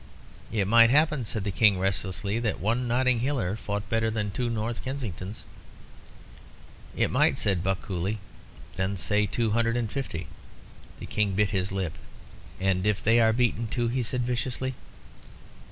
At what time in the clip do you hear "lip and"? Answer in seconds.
11.71-12.87